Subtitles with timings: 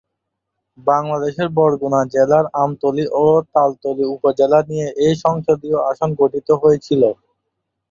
[0.87, 7.01] বাংলাদেশের বরগুনা জেলার আমতলী ও তালতলী উপজেলা নিয়ে এ সংসদীয় আসন গঠিত হয়েছিল।